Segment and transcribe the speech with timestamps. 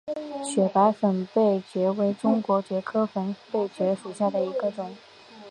[0.43, 4.97] 雪白粉背蕨为中国蕨科粉背蕨属下的一个种。